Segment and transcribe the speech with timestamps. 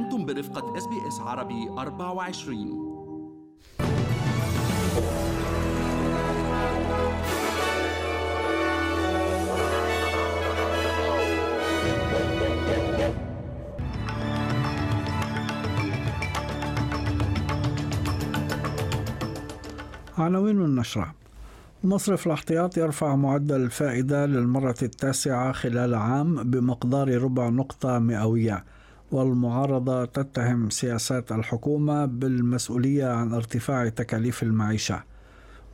[0.00, 2.90] أنتم برفقة SBS عربي 24
[20.18, 21.14] عناوين النشرة
[21.84, 28.64] مصرف الاحتياط يرفع معدل الفائدة للمرة التاسعة خلال عام بمقدار ربع نقطة مئوية.
[29.12, 35.02] والمعارضة تتهم سياسات الحكومة بالمسؤولية عن ارتفاع تكاليف المعيشة.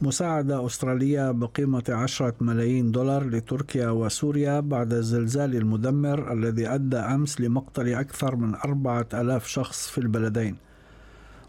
[0.00, 7.94] مساعدة أسترالية بقيمة عشرة ملايين دولار لتركيا وسوريا بعد الزلزال المدمر الذي أدى أمس لمقتل
[7.94, 10.56] أكثر من أربعة ألاف شخص في البلدين.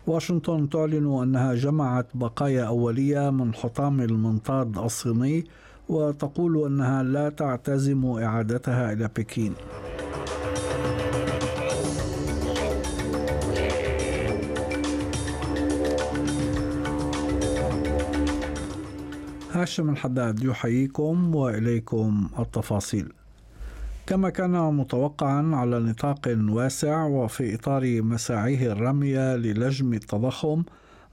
[0.08, 5.46] واشنطن تعلن أنها جمعت بقايا أولية من حطام المنطاد الصيني
[5.90, 9.54] وتقول أنها لا تعتزم إعادتها إلى بكين.
[19.62, 23.13] هاشم الحداد يحييكم وإليكم التفاصيل.
[24.08, 30.64] كما كان متوقعا على نطاق واسع وفي إطار مساعيه الراميه للجم التضخم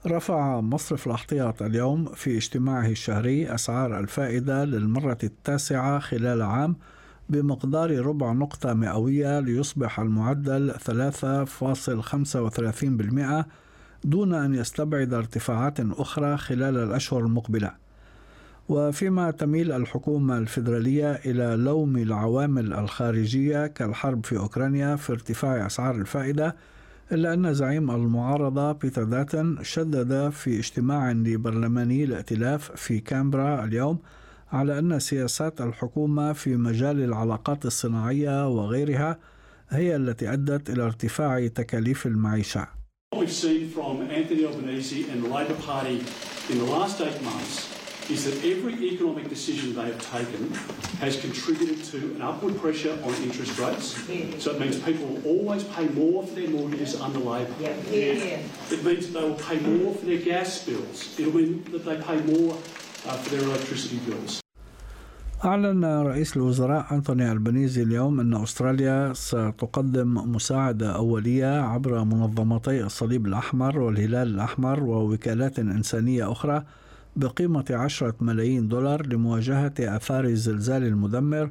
[0.07, 6.75] رفع مصرف الاحتياط اليوم في اجتماعه الشهري أسعار الفائدة للمرة التاسعة خلال عام
[7.29, 10.73] بمقدار ربع نقطة مئوية ليصبح المعدل
[13.41, 13.45] 3.35%
[14.03, 17.84] دون أن يستبعد ارتفاعات أخرى خلال الأشهر المقبلة
[18.69, 26.55] وفيما تميل الحكومة الفيدرالية إلى لوم العوامل الخارجية كالحرب في أوكرانيا في ارتفاع أسعار الفائدة
[27.11, 33.99] إلا أن زعيم المعارضة بيتر داتن شدد في اجتماع لبرلماني الائتلاف في كامبرا اليوم
[34.51, 39.17] على أن سياسات الحكومة في مجال العلاقات الصناعية وغيرها
[39.69, 42.67] هي التي أدت إلى ارتفاع تكاليف المعيشة.
[43.15, 46.03] What we've seen from Anthony Albanese and the Labor Party
[46.51, 50.53] in the last eight months is that every economic decision they have taken
[51.03, 53.87] has contributed to an upward pressure on interest rates.
[54.43, 57.53] So it means people will always pay more for their mortgages under Labor.
[57.59, 57.75] Yeah.
[57.91, 58.39] Yeah.
[58.75, 61.19] It means that they will pay more for their gas bills.
[61.19, 64.41] It'll mean that they pay more uh, for their electricity bills.
[65.45, 73.79] أعلن رئيس الوزراء أنتوني ألبانيزي اليوم أن أستراليا ستقدم مساعدة أولية عبر منظمتي الصليب الأحمر
[73.79, 76.63] والهلال الأحمر ووكالات إنسانية أخرى
[77.15, 81.49] بقيمة عشرة ملايين دولار لمواجهة آثار الزلزال المدمر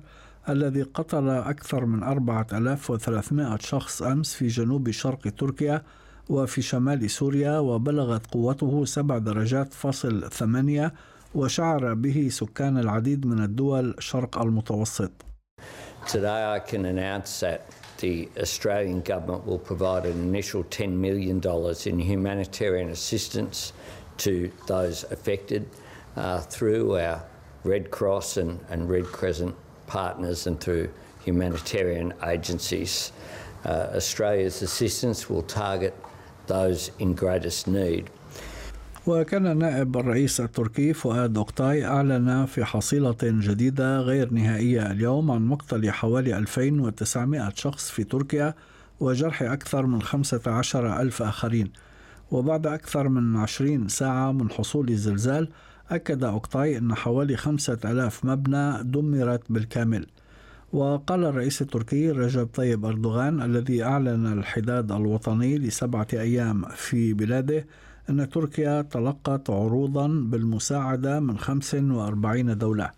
[0.48, 5.82] الذي قتل أكثر من 4300 شخص أمس في جنوب شرق تركيا
[6.28, 10.92] وفي شمال سوريا وبلغت قوته سبع درجات فاصل ثمانية
[11.34, 15.12] وشعر به سكان العديد من الدول شرق المتوسط.
[16.06, 17.60] Today I can announce that
[18.02, 21.40] the Australian government will provide an initial $10 million
[21.86, 23.72] in humanitarian assistance
[24.18, 25.68] to those affected
[26.16, 27.22] uh, through our
[27.64, 29.54] Red Cross and, and, Red Crescent
[29.86, 30.88] partners and through
[31.24, 33.12] humanitarian agencies.
[33.64, 35.94] Uh, Australia's assistance will target
[36.46, 38.10] those in greatest need.
[39.06, 45.90] وكان نائب الرئيس التركي فؤاد أوكتاي أعلن في حصيلة جديدة غير نهائية اليوم عن مقتل
[45.90, 48.54] حوالي 2900 شخص في تركيا
[49.00, 51.72] وجرح أكثر من 15 ألف آخرين
[52.30, 55.48] وبعد أكثر من 20 ساعة من حصول الزلزال
[55.90, 60.06] أكد أوكتاي أن حوالي خمسة ألاف مبنى دمرت بالكامل.
[60.72, 67.66] وقال الرئيس التركي رجب طيب أردوغان الذي أعلن الحداد الوطني لسبعة أيام في بلاده
[68.10, 72.90] أن تركيا تلقت عروضا بالمساعدة من 45 دولة.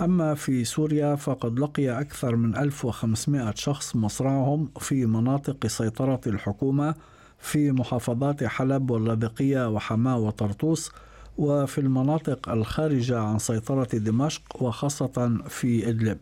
[0.00, 6.94] أما في سوريا فقد لقي أكثر من 1500 شخص مصرعهم في مناطق سيطرة الحكومة
[7.42, 10.90] في محافظات حلب واللاذقية وحماة وطرطوس
[11.38, 16.18] وفي المناطق الخارجة عن سيطرة دمشق وخاصة في إدلب.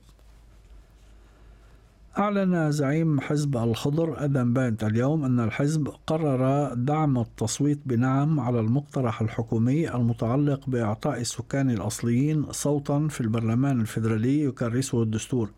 [2.19, 9.21] أعلن زعيم حزب الخضر أدم بانت اليوم أن الحزب قرر دعم التصويت بنعم على المقترح
[9.21, 15.51] الحكومي المتعلق بإعطاء السكان الأصليين صوتا في البرلمان الفيدرالي يكرسه الدستور.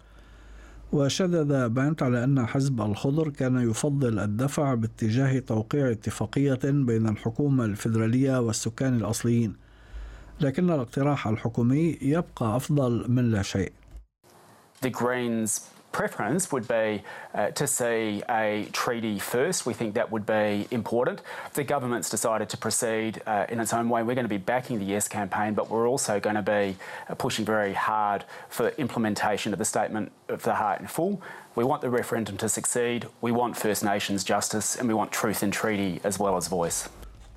[0.92, 8.40] وشدد بانت على أن حزب الخضر كان يفضل الدفع باتجاه توقيع اتفاقية بين الحكومة الفيدرالية
[8.40, 9.56] والسكان الأصليين
[10.40, 13.72] لكن الاقتراح الحكومي يبقى أفضل من لا شيء.
[14.84, 15.50] The Greens
[15.92, 17.02] preference would be
[17.34, 19.66] uh, to see a treaty first.
[19.66, 21.20] We think that would be important.
[21.54, 24.02] The government's decided to proceed uh, in its own way.
[24.02, 26.76] We're going to be backing the Yes campaign, but we're also going to be
[27.08, 31.22] uh, pushing very hard for implementation of the Statement of the Heart in full.
[31.54, 33.06] We want the referendum to succeed.
[33.20, 36.88] We want First Nations justice, and we want truth in treaty as well as voice.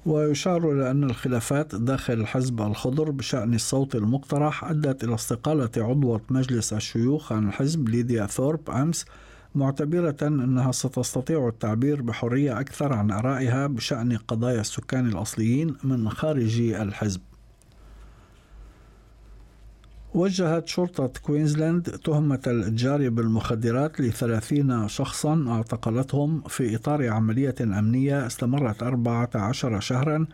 [0.06, 6.74] ويشار إلى أن الخلافات داخل حزب الخضر بشأن الصوت المقترح أدت إلى استقالة عضوة مجلس
[6.74, 9.06] الشيوخ عن الحزب ليديا ثورب أمس
[9.56, 17.22] معتبرة أنها ستستطيع التعبير بحرية أكثر عن آرائها بشأن قضايا السكان الأصليين من خارج الحزب.
[20.16, 29.80] وجهت شرطة كوينزلاند تهمة الإتجار بالمخدرات لثلاثين شخصا اعتقلتهم في إطار عملية أمنية استمرت 14
[29.80, 30.26] شهرا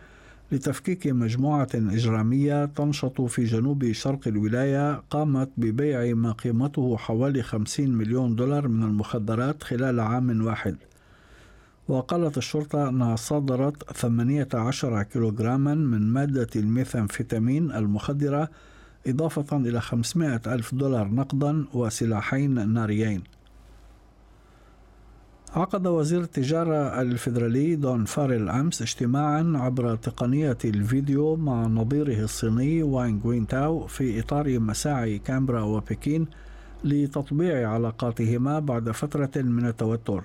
[0.52, 8.36] لتفكيك مجموعة إجرامية تنشط في جنوب شرق الولاية قامت ببيع ما قيمته حوالي 50 مليون
[8.36, 10.76] دولار من المخدرات خلال عام واحد.
[11.88, 18.48] وقالت الشرطة أنها صادرت 18 كيلوغراما من مادة الميثامفيتامين المخدرة
[19.06, 23.22] إضافة إلى 500 ألف دولار نقدا وسلاحين ناريين.
[25.54, 33.44] عقد وزير التجارة الفيدرالي دون فاريل أمس اجتماعا عبر تقنية الفيديو مع نظيره الصيني وانغ
[33.44, 36.26] تاو في إطار مساعي كامبرا وبكين
[36.84, 40.24] لتطبيع علاقاتهما بعد فترة من التوتر.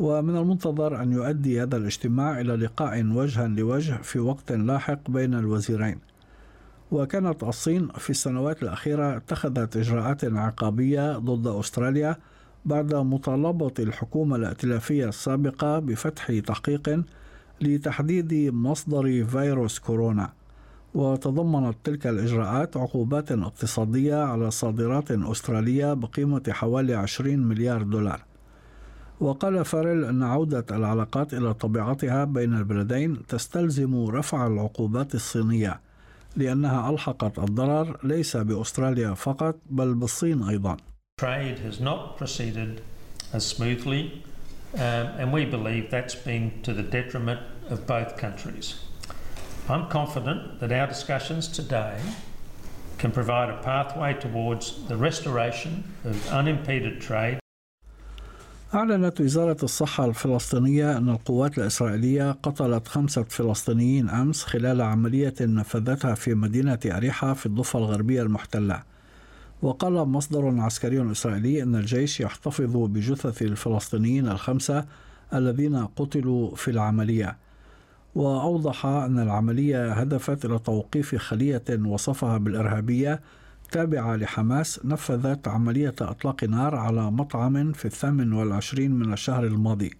[0.00, 6.09] ومن المنتظر أن يؤدي هذا الاجتماع إلى لقاء وجها لوجه في وقت لاحق بين الوزيرين.
[6.92, 12.16] وكانت الصين في السنوات الأخيرة اتخذت إجراءات عقابية ضد أستراليا
[12.64, 17.02] بعد مطالبة الحكومة الائتلافية السابقة بفتح تحقيق
[17.60, 20.32] لتحديد مصدر فيروس كورونا.
[20.94, 28.24] وتضمنت تلك الإجراءات عقوبات اقتصادية على صادرات أسترالية بقيمة حوالي 20 مليار دولار.
[29.20, 35.80] وقال فارل أن عودة العلاقات إلى طبيعتها بين البلدين تستلزم رفع العقوبات الصينية.
[36.35, 40.77] لأنها ألحقت الضرر ليس بأستراليا فقط بل بالصين أيضا.
[41.17, 42.81] Trade has not proceeded
[43.33, 44.23] as smoothly
[44.73, 47.39] um, and we believe that's been to the detriment
[47.69, 48.75] of both countries.
[49.69, 51.97] I'm confident that our discussions today
[52.97, 57.38] can provide a pathway towards the restoration of unimpeded trade
[58.74, 66.34] أعلنت وزارة الصحة الفلسطينية أن القوات الإسرائيلية قتلت خمسة فلسطينيين أمس خلال عملية نفذتها في
[66.34, 68.82] مدينة أريحة في الضفة الغربية المحتلة.
[69.62, 74.84] وقال مصدر عسكري إسرائيلي أن الجيش يحتفظ بجثث الفلسطينيين الخمسة
[75.34, 77.36] الذين قتلوا في العملية.
[78.14, 83.20] وأوضح أن العملية هدفت إلى توقيف خلية وصفها بالإرهابية
[83.70, 89.90] تابعة لحماس نفذت عملية إطلاق نار على مطعم في الثامن والعشرين من الشهر الماضي.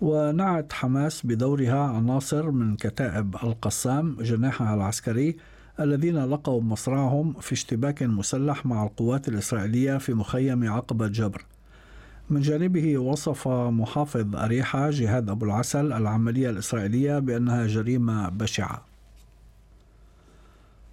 [0.00, 5.36] ونعت حماس بدورها عناصر من كتائب القسام جناحها العسكري
[5.80, 11.44] الذين لقوا مصرعهم في اشتباك مسلح مع القوات الإسرائيلية في مخيم عقبة جبر
[12.30, 18.91] من جانبه وصف محافظ أريحة جهاد أبو العسل العملية الإسرائيلية بأنها جريمة بشعة.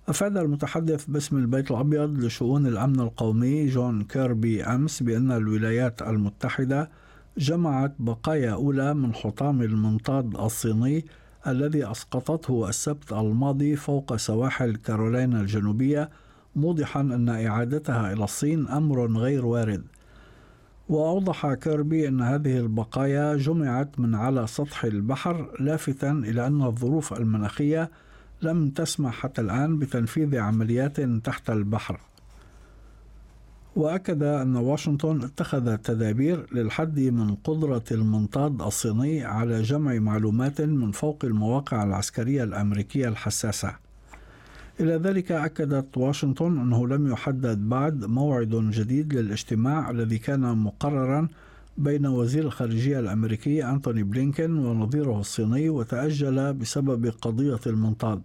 [0.09, 6.89] أفاد المتحدث باسم البيت الأبيض لشؤون الأمن القومي جون كيربي أمس بأن الولايات المتحدة
[7.37, 11.05] جمعت بقايا أولى من حطام المنطاد الصيني
[11.47, 16.09] الذي أسقطته السبت الماضي فوق سواحل كارولاينا الجنوبية
[16.55, 19.83] موضحا أن إعادتها إلى الصين أمر غير وارد.
[20.89, 27.91] وأوضح كيربي أن هذه البقايا جمعت من على سطح البحر لافتا إلى أن الظروف المناخية
[28.41, 31.99] لم تسمح حتى الآن بتنفيذ عمليات تحت البحر
[33.75, 41.19] وأكد أن واشنطن اتخذت تدابير للحد من قدرة المنطاد الصيني على جمع معلومات من فوق
[41.23, 43.75] المواقع العسكرية الأمريكية الحساسة.
[44.79, 51.27] إلى ذلك أكدت واشنطن أنه لم يحدد بعد موعد جديد للاجتماع الذي كان مقررا
[51.79, 58.21] بين وزير الخارجية الأمريكي أنتوني بلينكين ونظيره الصيني وتأجل بسبب قضية المنطاد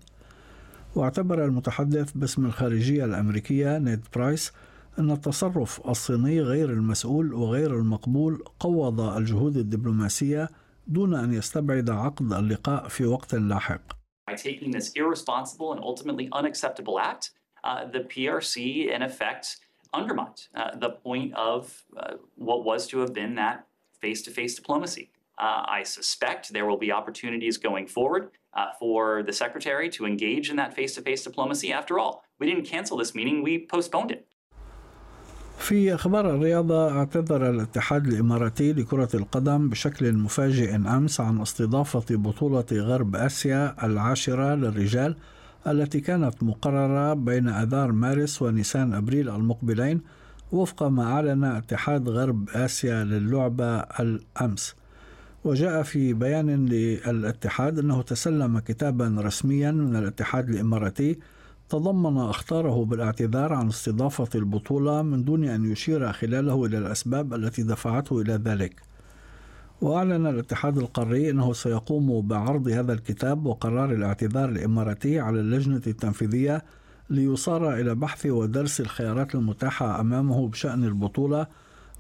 [0.95, 4.53] واعتبر المتحدث باسم الخارجية الأمريكية نيد برايس
[4.99, 10.49] أن التصرف الصيني غير المسؤول وغير المقبول قوض الجهود الدبلوماسية
[10.87, 13.93] دون أن يستبعد عقد اللقاء في وقت لاحق.
[14.31, 17.31] By taking this irresponsible and ultimately unacceptable act,
[17.65, 18.57] uh, the PRC
[18.97, 19.45] in effect
[19.94, 23.66] undermined uh, the point of uh, what was to have been that
[24.00, 25.12] face to face diplomacy.
[25.38, 30.50] Uh, I suspect there will be opportunities going forward uh, for the Secretary to engage
[30.50, 31.72] in that face to face diplomacy.
[31.72, 34.26] After all, we didn't cancel this meeting, we postponed it.
[35.60, 43.16] في أخبار الرياضة اعتذر الاتحاد الإماراتي لكرة القدم بشكل مفاجئ أمس عن استضافة بطولة غرب
[43.16, 45.16] آسيا العاشرة للرجال
[45.67, 50.01] التي كانت مقررة بين أذار مارس ونيسان أبريل المقبلين
[50.53, 54.75] وفق ما أعلن اتحاد غرب آسيا للعبة الأمس
[55.45, 61.19] وجاء في بيان للاتحاد أنه تسلم كتابا رسميا من الاتحاد الإماراتي
[61.69, 68.21] تضمن أخطاره بالاعتذار عن استضافة البطولة من دون أن يشير خلاله إلى الأسباب التي دفعته
[68.21, 68.83] إلى ذلك.
[69.81, 76.63] وأعلن الاتحاد القاري أنه سيقوم بعرض هذا الكتاب وقرار الاعتذار الإماراتي على اللجنة التنفيذية
[77.11, 81.47] ليصار إلى بحث ودرس الخيارات المتاحة أمامه بشأن البطولة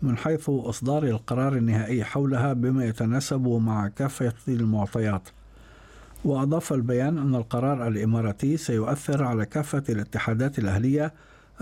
[0.02, 5.28] من حيث إصدار القرار النهائي حولها بما يتناسب مع كافة المعطيات.
[6.24, 11.12] وأضاف البيان أن القرار الإماراتي سيؤثر على كافة الاتحادات الأهلية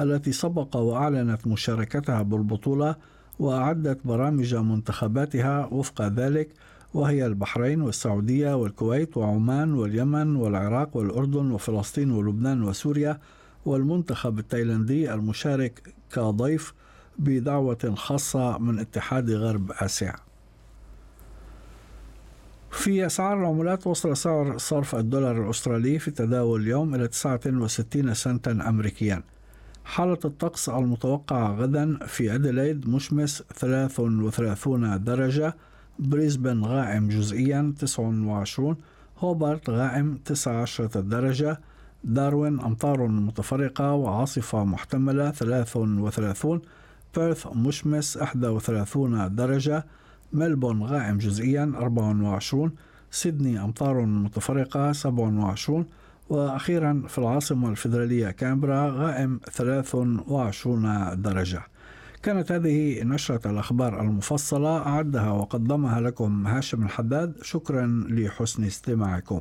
[0.01, 2.97] التي سبق وأعلنت مشاركتها بالبطولة
[3.39, 6.49] وأعدت برامج منتخباتها وفق ذلك
[6.95, 13.21] وهي البحرين والسعودية والكويت وعمان واليمن والعراق والأردن وفلسطين ولبنان وسوريا
[13.67, 16.75] والمنتخب التايلاندي المشارك كضيف
[17.19, 20.15] بدعوة خاصة من اتحاد غرب آسيا.
[22.71, 29.23] في أسعار العملات وصل سعر صرف الدولار الأسترالي في التداول اليوم إلى 69 سنتا أمريكيا.
[29.85, 35.57] حالة الطقس المتوقعة غدا في أديلايد مشمس 33 درجة
[35.99, 38.77] بريسبن غائم جزئيا 29
[39.19, 41.61] هوبارت غائم 19 درجة
[42.05, 46.61] داروين أمطار متفرقة وعاصفة محتملة 33
[47.17, 49.85] بيرث مشمس 31 درجة
[50.33, 52.73] ملبون غائم جزئيا 24
[53.11, 55.87] سيدني أمطار متفرقة 27
[56.33, 61.63] وأخيرا في العاصمة الفيدرالية كامبرا غائم 23 درجة.
[62.23, 67.43] كانت هذه نشرة الأخبار المفصلة أعدها وقدمها لكم هاشم الحداد.
[67.43, 69.41] شكرا لحسن استماعكم.